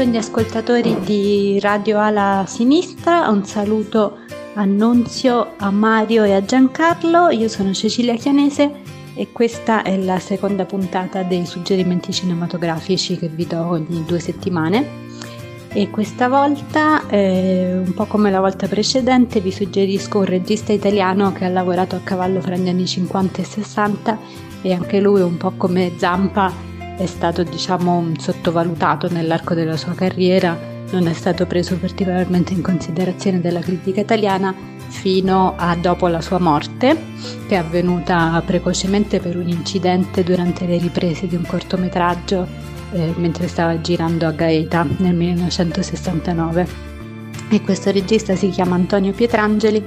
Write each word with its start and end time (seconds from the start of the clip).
saluto 0.00 0.04
gli 0.04 0.16
ascoltatori 0.16 1.00
di 1.00 1.60
Radio 1.60 1.98
Ala 1.98 2.44
Sinistra, 2.46 3.28
un 3.28 3.44
saluto 3.44 4.20
a 4.54 4.64
Nunzio, 4.64 5.52
a 5.58 5.70
Mario 5.70 6.24
e 6.24 6.32
a 6.32 6.42
Giancarlo. 6.42 7.28
Io 7.28 7.48
sono 7.48 7.74
Cecilia 7.74 8.14
Chianese 8.14 8.70
e 9.14 9.30
questa 9.30 9.82
è 9.82 9.98
la 9.98 10.18
seconda 10.18 10.64
puntata 10.64 11.22
dei 11.22 11.44
suggerimenti 11.44 12.12
cinematografici 12.12 13.18
che 13.18 13.28
vi 13.28 13.46
do 13.46 13.62
ogni 13.62 14.02
due 14.06 14.20
settimane. 14.20 15.08
E 15.68 15.90
questa 15.90 16.28
volta, 16.28 17.06
eh, 17.08 17.76
un 17.84 17.92
po' 17.92 18.06
come 18.06 18.30
la 18.30 18.40
volta 18.40 18.68
precedente, 18.68 19.40
vi 19.40 19.52
suggerisco 19.52 20.20
un 20.20 20.24
regista 20.24 20.72
italiano 20.72 21.32
che 21.32 21.44
ha 21.44 21.50
lavorato 21.50 21.96
a 21.96 22.00
cavallo 22.02 22.40
fra 22.40 22.56
gli 22.56 22.70
anni 22.70 22.86
50 22.86 23.42
e 23.42 23.44
60 23.44 24.18
e 24.62 24.72
anche 24.72 24.98
lui, 24.98 25.20
un 25.20 25.36
po' 25.36 25.52
come 25.58 25.92
Zampa, 25.98 26.68
è 27.00 27.06
stato 27.06 27.42
diciamo 27.44 28.12
sottovalutato 28.18 29.08
nell'arco 29.08 29.54
della 29.54 29.78
sua 29.78 29.94
carriera, 29.94 30.54
non 30.90 31.08
è 31.08 31.14
stato 31.14 31.46
preso 31.46 31.78
particolarmente 31.78 32.52
in 32.52 32.60
considerazione 32.60 33.40
dalla 33.40 33.60
critica 33.60 34.02
italiana 34.02 34.54
fino 34.88 35.54
a 35.56 35.74
dopo 35.76 36.08
la 36.08 36.20
sua 36.20 36.38
morte, 36.38 36.94
che 37.48 37.54
è 37.54 37.58
avvenuta 37.58 38.42
precocemente 38.44 39.18
per 39.18 39.38
un 39.38 39.48
incidente 39.48 40.22
durante 40.22 40.66
le 40.66 40.76
riprese 40.76 41.26
di 41.26 41.36
un 41.36 41.46
cortometraggio 41.46 42.46
eh, 42.92 43.14
mentre 43.16 43.48
stava 43.48 43.80
girando 43.80 44.26
a 44.26 44.32
Gaeta 44.32 44.86
nel 44.98 45.14
1969. 45.14 46.88
E 47.48 47.62
questo 47.62 47.90
regista 47.92 48.36
si 48.36 48.50
chiama 48.50 48.74
Antonio 48.74 49.12
Pietrangeli 49.12 49.82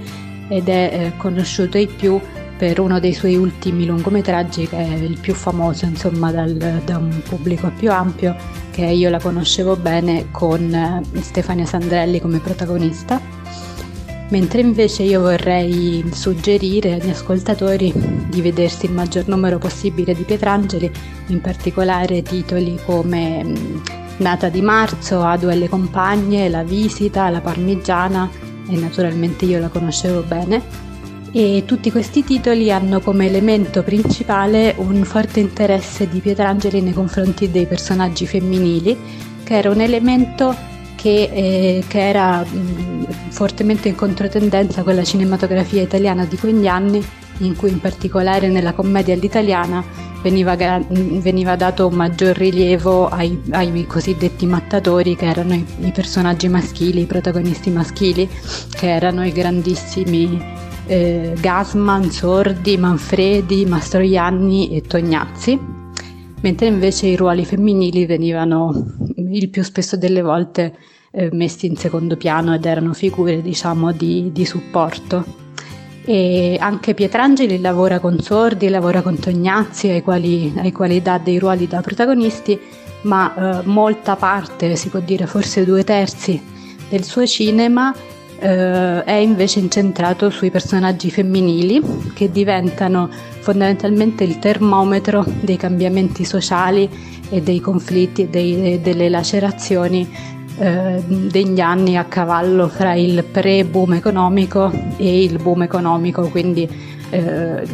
ed 0.47 0.67
è 0.67 0.89
eh, 0.93 1.17
conosciuto 1.17 1.77
ai 1.77 1.87
più 1.87 2.19
per 2.63 2.79
uno 2.79 3.01
dei 3.01 3.11
suoi 3.11 3.35
ultimi 3.35 3.85
lungometraggi 3.85 4.69
che 4.69 4.77
è 4.77 4.93
il 4.93 5.19
più 5.19 5.33
famoso 5.33 5.83
insomma 5.83 6.31
dal, 6.31 6.53
da 6.85 6.97
un 6.97 7.21
pubblico 7.27 7.69
più 7.77 7.91
ampio 7.91 8.37
che 8.71 8.85
io 8.85 9.09
la 9.09 9.19
conoscevo 9.19 9.75
bene 9.75 10.31
con 10.31 10.73
eh, 10.73 11.01
Stefania 11.19 11.65
Sandrelli 11.65 12.21
come 12.21 12.39
protagonista. 12.39 13.19
Mentre 14.29 14.61
invece 14.61 15.03
io 15.03 15.19
vorrei 15.19 16.09
suggerire 16.13 16.93
agli 16.93 17.09
ascoltatori 17.09 17.91
di 18.29 18.41
vedersi 18.41 18.85
il 18.85 18.93
maggior 18.93 19.27
numero 19.27 19.57
possibile 19.57 20.15
di 20.15 20.23
Pietrangeli 20.23 20.89
in 21.27 21.41
particolare 21.41 22.21
titoli 22.21 22.79
come 22.85 23.43
mm, 23.43 23.55
Nata 24.19 24.47
di 24.47 24.61
marzo, 24.61 25.21
Adu 25.21 25.49
e 25.49 25.55
le 25.55 25.67
compagne, 25.67 26.47
La 26.47 26.63
visita, 26.63 27.29
La 27.29 27.41
parmigiana 27.41 28.29
e 28.69 28.77
naturalmente 28.77 29.43
io 29.43 29.59
la 29.59 29.67
conoscevo 29.67 30.21
bene 30.21 30.92
e 31.35 31.63
tutti 31.65 31.89
questi 31.89 32.23
titoli 32.23 32.71
hanno 32.71 32.99
come 32.99 33.25
elemento 33.25 33.81
principale 33.81 34.75
un 34.77 35.03
forte 35.03 35.39
interesse 35.39 36.07
di 36.07 36.19
Pietrangeli 36.19 36.79
nei 36.79 36.93
confronti 36.93 37.49
dei 37.49 37.65
personaggi 37.65 38.27
femminili, 38.27 38.95
che 39.43 39.57
era 39.57 39.71
un 39.71 39.81
elemento 39.81 40.55
che, 40.95 41.29
eh, 41.33 41.83
che 41.87 42.07
era 42.07 42.43
mh, 42.43 43.07
fortemente 43.29 43.87
in 43.87 43.95
controtendenza 43.95 44.83
con 44.83 44.93
la 44.93 45.03
cinematografia 45.03 45.81
italiana 45.81 46.23
di 46.25 46.37
quegli 46.37 46.67
anni, 46.67 47.03
in 47.39 47.55
cui 47.55 47.71
in 47.71 47.79
particolare 47.79 48.47
nella 48.47 48.73
commedia 48.73 49.15
all'italiana 49.15 49.83
veniva, 50.21 50.55
veniva 50.55 51.55
dato 51.55 51.89
maggior 51.89 52.37
rilievo 52.37 53.09
ai, 53.09 53.41
ai, 53.49 53.87
cosiddetti 53.87 54.45
mattatori, 54.45 55.15
che 55.15 55.25
erano 55.25 55.55
i, 55.55 55.65
i 55.79 55.91
personaggi 55.91 56.47
maschili, 56.47 57.01
i 57.01 57.05
protagonisti 57.05 57.71
maschili, 57.71 58.29
che 58.69 58.87
erano 58.87 59.25
i 59.25 59.31
grandissimi 59.31 60.61
eh, 60.87 61.33
Gasman, 61.39 62.09
Sordi, 62.11 62.77
Manfredi, 62.77 63.65
Mastroianni 63.65 64.75
e 64.75 64.81
Tognazzi, 64.81 65.59
mentre 66.41 66.67
invece 66.67 67.07
i 67.07 67.15
ruoli 67.15 67.45
femminili 67.45 68.05
venivano 68.05 68.85
il 69.15 69.49
più 69.49 69.63
spesso 69.63 69.95
delle 69.95 70.21
volte 70.21 70.75
eh, 71.11 71.29
messi 71.31 71.67
in 71.67 71.77
secondo 71.77 72.17
piano 72.17 72.53
ed 72.53 72.65
erano 72.65 72.93
figure 72.93 73.41
diciamo 73.41 73.91
di, 73.91 74.31
di 74.31 74.45
supporto. 74.45 75.41
E 76.05 76.57
anche 76.59 76.93
Pietrangeli 76.93 77.61
lavora 77.61 77.99
con 77.99 78.19
Sordi, 78.19 78.67
lavora 78.67 79.01
con 79.01 79.17
Tognazzi, 79.17 79.87
ai 79.87 80.01
quali, 80.01 80.53
ai 80.57 80.73
quali 80.73 81.01
dà 81.01 81.17
dei 81.17 81.39
ruoli 81.39 81.65
da 81.65 81.79
protagonisti, 81.79 82.59
ma 83.03 83.61
eh, 83.61 83.65
molta 83.65 84.17
parte, 84.17 84.75
si 84.75 84.89
può 84.89 84.99
dire 84.99 85.27
forse 85.27 85.63
due 85.63 85.85
terzi 85.85 86.41
del 86.89 87.03
suo 87.05 87.25
cinema 87.25 87.93
eh, 88.43 89.03
è 89.05 89.13
invece 89.13 89.59
incentrato 89.59 90.29
sui 90.29 90.51
personaggi 90.51 91.09
femminili 91.09 91.81
che 92.13 92.29
diventano 92.29 93.09
fondamentalmente 93.39 94.25
il 94.25 94.37
termometro 94.39 95.25
dei 95.39 95.55
cambiamenti 95.55 96.25
sociali 96.25 96.89
e 97.29 97.41
dei 97.41 97.61
conflitti 97.61 98.27
e 98.29 98.79
delle 98.83 99.07
lacerazioni 99.07 100.07
eh, 100.57 101.01
degli 101.07 101.61
anni 101.61 101.95
a 101.95 102.03
cavallo 102.03 102.67
fra 102.67 102.93
il 102.95 103.23
pre-boom 103.23 103.93
economico 103.93 104.69
e 104.97 105.23
il 105.23 105.41
boom 105.41 105.63
economico, 105.63 106.27
quindi 106.27 106.69
eh, 107.11 107.65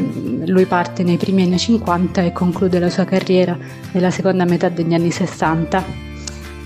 lui 0.45 0.65
parte 0.65 1.01
nei 1.01 1.17
primi 1.17 1.41
anni 1.43 1.57
50 1.57 2.21
e 2.21 2.31
conclude 2.31 2.77
la 2.77 2.89
sua 2.89 3.05
carriera 3.05 3.57
nella 3.91 4.11
seconda 4.11 4.45
metà 4.45 4.69
degli 4.69 4.93
anni 4.93 5.09
60 5.09 6.08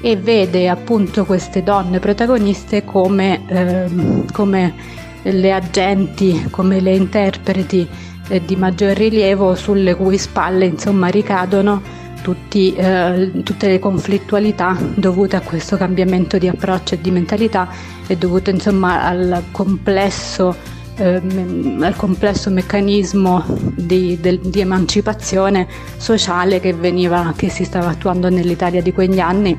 e 0.06 0.18
vede 0.18 0.68
appunto 0.68 1.24
queste 1.24 1.64
donne 1.64 2.00
protagoniste 2.00 2.84
come, 2.84 3.40
eh, 3.48 4.26
come 4.34 4.74
le 5.22 5.54
agenti, 5.54 6.48
come 6.50 6.82
le 6.82 6.94
interpreti 6.94 7.88
eh, 8.28 8.44
di 8.44 8.58
maggior 8.58 8.98
rilievo 8.98 9.56
sulle 9.56 9.96
cui 9.96 10.18
spalle 10.18 10.66
insomma 10.66 11.08
ricadono 11.08 11.82
tutti, 12.22 12.76
eh, 12.76 13.32
tutte 13.46 13.70
le 13.70 13.80
conflittualità 13.80 14.78
dovute 14.94 15.38
a 15.38 15.40
questo 15.40 15.78
cambiamento 15.78 16.38
di 16.38 16.50
approccio 16.50 16.96
e 16.96 17.02
di 17.02 17.10
mentalità 17.10 17.70
e 18.06 18.18
dovute 18.18 18.52
insomma 18.52 19.06
al 19.06 19.42
complesso, 19.52 20.54
ehm, 20.98 21.80
al 21.82 21.96
complesso 21.96 22.50
meccanismo 22.50 23.42
di, 23.74 24.20
del, 24.20 24.40
di, 24.40 24.60
emancipazione 24.60 25.66
sociale 25.96 26.60
che, 26.60 26.74
veniva, 26.74 27.32
che 27.38 27.48
si 27.48 27.64
stava 27.64 27.92
attuando 27.92 28.30
nell'Italia 28.30 28.82
di 28.82 28.92
quegli 28.92 29.22
anni 29.22 29.58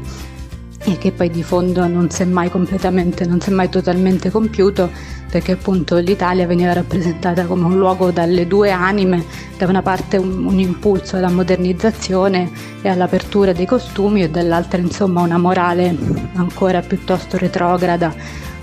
e 0.87 0.99
che 0.99 1.13
poi 1.13 1.31
di 1.31 1.43
fondo 1.43 1.87
non 1.87 2.11
si 2.11 2.23
è 2.23 2.25
mai 2.27 2.51
completamente, 2.51 3.25
non 3.25 3.41
si 3.41 3.51
è 3.51 3.53
mai 3.53 3.69
totalmente 3.69 4.31
compiuto 4.31 4.91
perché 5.31 5.53
appunto 5.53 5.97
l'Italia 5.97 6.47
veniva 6.47 6.73
rappresentata 6.73 7.47
come 7.47 7.65
un 7.65 7.77
luogo 7.77 8.13
dalle 8.13 8.47
due 8.47 8.71
anime, 8.71 9.25
da 9.57 9.67
una 9.67 9.83
parte 9.83 10.17
un, 10.17 10.45
un 10.45 10.61
impulso 10.61 11.17
alla 11.17 11.31
modernizzazione 11.31 12.51
e 12.83 12.89
all'apertura 12.89 13.53
dei 13.53 13.67
costumi 13.67 14.23
e 14.23 14.31
dall'altra 14.31 14.79
insomma 14.81 15.23
una 15.23 15.39
morale 15.39 15.97
ancora 16.35 16.83
piuttosto 16.83 17.37
retrograda, 17.37 18.15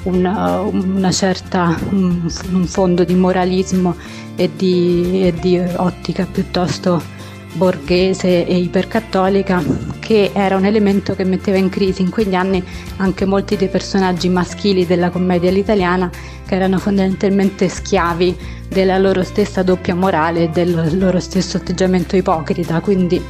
una, 0.04 0.62
una 0.62 1.12
certa, 1.12 1.78
un, 1.90 2.32
un, 2.54 2.66
fondo 2.66 3.04
di 3.04 3.16
moralismo 3.16 3.96
e 4.36 4.50
di, 4.56 5.26
e 5.26 5.34
di 5.34 5.58
ottica 5.58 6.26
piuttosto 6.32 7.20
borghese 7.54 8.46
e 8.46 8.58
ipercattolica 8.58 9.64
che 10.00 10.32
era 10.34 10.56
un 10.56 10.66
elemento 10.66 11.16
che 11.16 11.24
metteva 11.24 11.58
in 11.58 11.70
crisi 11.70 12.02
in 12.02 12.10
quegli 12.10 12.36
anni 12.36 12.64
anche 12.98 13.26
molti 13.26 13.56
dei 13.56 13.68
personaggi 13.68 14.30
maschili 14.30 14.86
della 14.86 15.10
commedia 15.10 15.50
all'italiana 15.50 16.10
che 16.46 16.56
erano 16.56 16.80
fondamentalmente 16.80 17.70
schiavi 17.70 18.36
della 18.68 18.98
loro 18.98 19.24
stessa 19.24 19.64
doppia 19.64 19.96
morale 19.96 20.44
e 20.44 20.50
del 20.50 20.98
loro 20.98 21.20
stesso 21.20 21.58
atteggiamento 21.58 22.16
ipocrita. 22.16 22.80
Quindi 22.82 23.22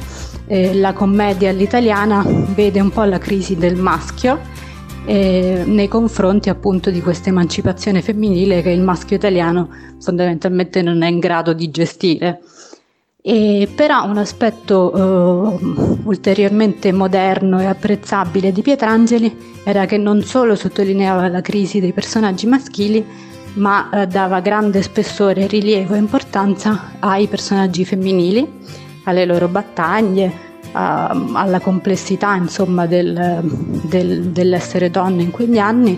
eh, 0.46 0.74
la 0.74 0.92
commedia 0.92 1.50
all'italiana 1.50 2.24
vede 2.54 2.80
un 2.80 2.90
po' 2.90 3.04
la 3.04 3.18
crisi 3.18 3.56
del 3.56 3.76
maschio 3.76 4.40
eh, 5.04 5.62
nei 5.66 5.88
confronti 5.88 6.48
appunto 6.48 6.90
di 6.90 7.00
questa 7.00 7.28
emancipazione 7.28 8.02
femminile 8.02 8.62
che 8.62 8.70
il 8.70 8.82
maschio 8.82 9.16
italiano 9.16 9.68
fondamentalmente 10.00 10.82
non 10.82 11.02
è 11.02 11.08
in 11.08 11.18
grado 11.18 11.52
di 11.52 11.70
gestire 11.70 12.40
e 13.24 13.68
però 13.72 14.04
un 14.04 14.18
aspetto 14.18 14.92
eh, 14.92 15.98
ulteriormente 16.02 16.90
moderno 16.90 17.60
e 17.60 17.66
apprezzabile 17.66 18.50
di 18.50 18.62
Pietrangeli 18.62 19.60
era 19.62 19.86
che 19.86 19.96
non 19.96 20.22
solo 20.24 20.56
sottolineava 20.56 21.28
la 21.28 21.40
crisi 21.40 21.78
dei 21.78 21.92
personaggi 21.92 22.46
maschili, 22.46 23.06
ma 23.54 23.90
eh, 23.90 24.06
dava 24.08 24.40
grande 24.40 24.82
spessore, 24.82 25.46
rilievo 25.46 25.94
e 25.94 25.98
importanza 25.98 26.94
ai 26.98 27.28
personaggi 27.28 27.84
femminili, 27.84 28.44
alle 29.04 29.24
loro 29.24 29.46
battaglie, 29.46 30.50
a, 30.72 31.16
alla 31.34 31.60
complessità 31.60 32.34
insomma, 32.34 32.86
del, 32.86 33.40
del, 33.84 34.22
dell'essere 34.30 34.90
donne 34.90 35.22
in 35.22 35.30
quegli 35.30 35.58
anni 35.58 35.96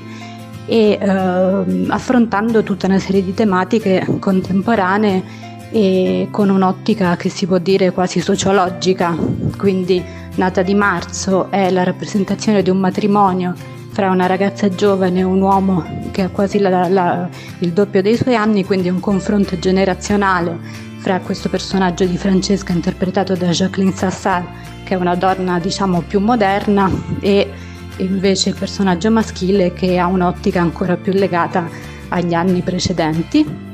e 0.66 0.98
eh, 1.00 1.86
affrontando 1.88 2.62
tutta 2.62 2.86
una 2.86 2.98
serie 2.98 3.24
di 3.24 3.32
tematiche 3.32 4.04
contemporanee 4.18 5.52
e 5.74 6.28
con 6.30 6.50
un'ottica 6.50 7.16
che 7.16 7.28
si 7.28 7.48
può 7.48 7.58
dire 7.58 7.90
quasi 7.90 8.20
sociologica, 8.20 9.12
quindi 9.58 10.00
nata 10.36 10.62
di 10.62 10.72
marzo 10.72 11.50
è 11.50 11.68
la 11.70 11.82
rappresentazione 11.82 12.62
di 12.62 12.70
un 12.70 12.78
matrimonio 12.78 13.54
fra 13.90 14.08
una 14.10 14.26
ragazza 14.26 14.68
giovane 14.68 15.18
e 15.18 15.22
un 15.24 15.40
uomo 15.40 15.84
che 16.12 16.22
ha 16.22 16.28
quasi 16.28 16.60
la, 16.60 16.86
la, 16.88 17.28
il 17.58 17.72
doppio 17.72 18.02
dei 18.02 18.16
suoi 18.16 18.36
anni, 18.36 18.64
quindi 18.64 18.88
un 18.88 19.00
confronto 19.00 19.58
generazionale 19.58 20.56
fra 20.98 21.18
questo 21.18 21.48
personaggio 21.48 22.04
di 22.04 22.16
Francesca 22.16 22.72
interpretato 22.72 23.34
da 23.34 23.48
Jacqueline 23.48 23.96
Sassar, 23.96 24.46
che 24.84 24.94
è 24.94 24.96
una 24.96 25.16
donna 25.16 25.58
diciamo 25.58 26.02
più 26.02 26.20
moderna, 26.20 26.88
e 27.18 27.50
invece 27.96 28.50
il 28.50 28.54
personaggio 28.56 29.10
maschile 29.10 29.72
che 29.72 29.98
ha 29.98 30.06
un'ottica 30.06 30.60
ancora 30.60 30.96
più 30.96 31.12
legata 31.12 31.68
agli 32.10 32.32
anni 32.32 32.60
precedenti. 32.60 33.72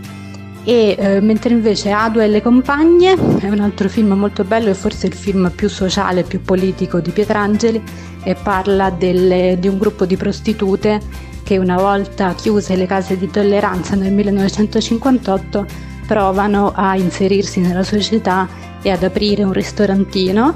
E 0.65 0.95
eh, 0.99 1.21
mentre 1.21 1.55
invece 1.55 1.91
Adua 1.91 2.25
e 2.25 2.29
le 2.29 2.43
compagne 2.43 3.17
è 3.41 3.49
un 3.49 3.61
altro 3.61 3.89
film 3.89 4.12
molto 4.12 4.45
bello 4.45 4.69
e 4.69 4.75
forse 4.75 5.07
il 5.07 5.15
film 5.15 5.51
più 5.55 5.69
sociale, 5.69 6.23
più 6.23 6.43
politico 6.43 7.01
di 7.01 7.11
Pietrangeli 7.11 7.83
e 8.23 8.35
parla 8.35 8.91
delle, 8.91 9.57
di 9.59 9.69
un 9.69 9.79
gruppo 9.79 10.05
di 10.05 10.17
prostitute 10.17 11.01
che 11.43 11.57
una 11.57 11.77
volta 11.77 12.35
chiuse 12.35 12.77
le 12.77 12.87
case 12.87 13.17
di 13.17 13.31
tolleranza 13.31 13.97
nel 13.97 14.12
1958 14.12 15.67
provano 16.07 16.73
a 16.75 16.95
inserirsi 16.97 17.61
nella 17.61 17.83
società 17.83 18.47
e 18.83 18.91
ad 18.91 19.03
aprire 19.03 19.43
un 19.43 19.53
ristorantino 19.53 20.55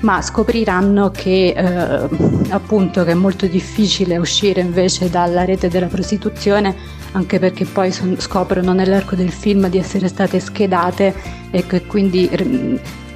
ma 0.00 0.20
scopriranno 0.20 1.10
che 1.10 1.54
eh, 1.56 2.08
appunto 2.48 3.04
che 3.04 3.12
è 3.12 3.14
molto 3.14 3.46
difficile 3.46 4.16
uscire 4.16 4.60
invece 4.60 5.10
dalla 5.10 5.44
rete 5.44 5.68
della 5.68 5.86
prostituzione 5.86 6.74
anche 7.12 7.38
perché 7.38 7.64
poi 7.64 7.92
son, 7.92 8.16
scoprono 8.18 8.72
nell'arco 8.72 9.14
del 9.14 9.30
film 9.30 9.68
di 9.68 9.78
essere 9.78 10.08
state 10.08 10.40
schedate 10.40 11.14
e 11.50 11.66
che 11.66 11.82
quindi 11.86 12.28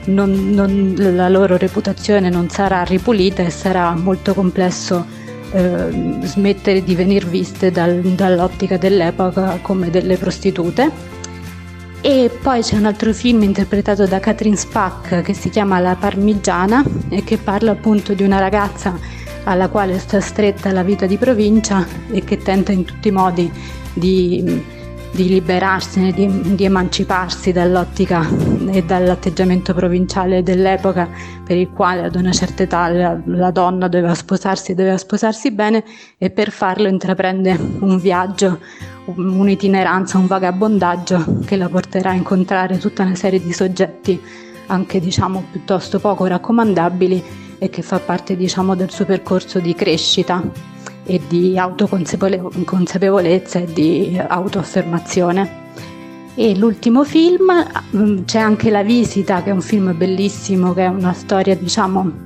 non, 0.07 0.51
non, 0.51 0.95
la 0.97 1.29
loro 1.29 1.57
reputazione 1.57 2.29
non 2.29 2.49
sarà 2.49 2.83
ripulita 2.83 3.43
e 3.43 3.51
sarà 3.51 3.95
molto 3.95 4.35
complesso 4.35 5.05
eh, 5.53 6.19
smettere 6.23 6.83
di 6.83 6.95
venire 6.95 7.27
viste 7.27 7.71
dal, 7.71 8.01
dall'ottica 8.01 8.77
dell'epoca 8.77 9.59
come 9.63 9.91
delle 9.91 10.17
prostitute. 10.17 11.15
E 12.03 12.31
poi 12.41 12.61
c'è 12.61 12.77
un 12.77 12.85
altro 12.85 13.13
film 13.13 13.43
interpretato 13.43 14.07
da 14.07 14.21
Catherine 14.21 14.57
Spack 14.57 15.23
che 15.23 15.33
si 15.33 15.51
chiama 15.51 15.81
La 15.81 15.97
Parmigiana 15.97 16.85
e 17.09 17.25
che 17.25 17.37
parla 17.37 17.73
appunto 17.73 18.13
di 18.13 18.23
una 18.23 18.39
ragazza 18.39 18.97
alla 19.47 19.69
quale 19.69 19.99
sta 19.99 20.21
stretta 20.21 20.73
la 20.73 20.83
vita 20.83 21.07
di 21.07 21.17
provincia 21.17 21.87
e 22.11 22.23
che 22.25 22.39
tenta 22.39 22.73
in 22.73 22.85
tutti 22.85 23.09
i 23.09 23.13
modi 23.13 23.51
di, 23.93 24.63
di 25.13 25.29
liberarsene, 25.29 26.13
di, 26.13 26.55
di, 26.55 26.65
emanciparsi 26.65 27.53
dall'ottica 27.53 28.27
e 28.71 28.83
dall'atteggiamento 28.83 29.73
provinciale 29.73 30.43
dell'epoca 30.43 31.09
per 31.45 31.57
il 31.57 31.71
quale 31.71 32.03
ad 32.03 32.17
una 32.17 32.33
certa 32.33 32.65
età 32.65 32.89
la, 32.89 33.19
la 33.25 33.51
donna 33.53 33.87
doveva 33.87 34.15
sposarsi 34.15 34.73
e 34.73 34.75
doveva 34.75 34.99
sposarsi 34.99 35.53
bene 35.53 35.85
e 36.19 36.31
per 36.31 36.51
farlo 36.51 36.89
intraprende 36.89 37.57
un 37.81 37.99
viaggio 37.99 38.59
un'itineranza, 39.05 40.19
un 40.19 40.27
vagabondaggio 40.27 41.39
che 41.45 41.57
la 41.57 41.69
porterà 41.69 42.11
a 42.11 42.15
incontrare 42.15 42.79
tutta 42.79 43.05
una 43.05 43.15
serie 43.15 43.41
di 43.41 43.53
soggetti 43.53 44.21
anche 44.67 44.99
diciamo 44.99 45.45
piuttosto 45.53 46.01
poco 46.01 46.27
raccomandabili 46.27 47.45
e 47.59 47.71
che 47.71 47.83
fa 47.83 47.99
parte 47.99 48.37
diciamo 48.37 48.75
del 48.75 48.91
suo 48.91 49.05
percorso 49.05 49.61
di 49.61 49.75
crescita 49.75 50.43
e 51.05 51.21
di 51.29 51.59
autoconsapevolezza 51.59 53.61
e 53.61 53.73
di 53.73 54.21
autoaffermazione. 54.27 55.65
E 56.35 56.57
l'ultimo 56.57 57.05
film 57.05 57.51
mm, 57.97 58.25
c'è 58.25 58.39
anche 58.39 58.71
La 58.71 58.83
visita, 58.83 59.43
che 59.43 59.51
è 59.51 59.53
un 59.53 59.63
film 59.63 59.97
bellissimo, 59.97 60.75
che 60.75 60.85
è 60.85 60.89
una 60.89 61.13
storia 61.13 61.57
diciamo 61.57 62.25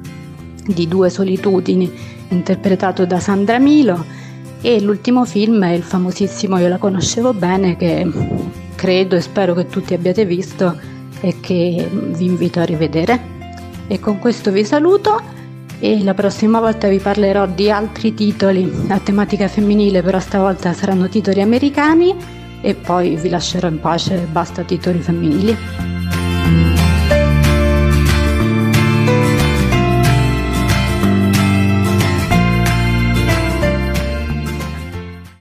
di 0.66 0.88
due 0.88 1.10
solitudini, 1.10 1.92
interpretato 2.28 3.06
da 3.06 3.20
Sandra 3.20 3.58
Milo 3.58 4.18
e 4.62 4.80
l'ultimo 4.80 5.24
film 5.24 5.64
è 5.64 5.70
il 5.70 5.82
famosissimo 5.82 6.58
Io 6.58 6.68
la 6.68 6.76
conoscevo 6.76 7.32
bene 7.32 7.76
che 7.76 8.06
credo 8.74 9.16
e 9.16 9.20
spero 9.20 9.54
che 9.54 9.66
tutti 9.66 9.94
abbiate 9.94 10.24
visto 10.24 10.78
e 11.20 11.36
che 11.40 11.88
vi 11.90 12.24
invito 12.24 12.60
a 12.60 12.64
rivedere. 12.64 13.39
E 13.92 13.98
con 13.98 14.20
questo 14.20 14.52
vi 14.52 14.64
saluto 14.64 15.20
e 15.80 16.04
la 16.04 16.14
prossima 16.14 16.60
volta 16.60 16.86
vi 16.86 16.98
parlerò 16.98 17.48
di 17.48 17.72
altri 17.72 18.14
titoli 18.14 18.70
a 18.86 19.00
tematica 19.00 19.48
femminile, 19.48 20.00
però 20.00 20.20
stavolta 20.20 20.72
saranno 20.72 21.08
titoli 21.08 21.40
americani 21.40 22.14
e 22.60 22.76
poi 22.76 23.16
vi 23.16 23.28
lascerò 23.28 23.66
in 23.66 23.80
pace, 23.80 24.28
basta 24.30 24.62
titoli 24.62 25.00
femminili. 25.00 25.89